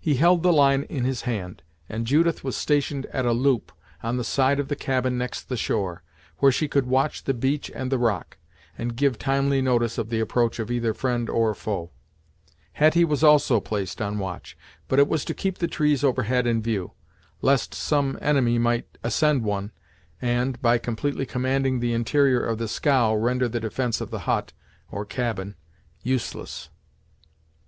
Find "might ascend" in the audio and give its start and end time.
18.60-19.42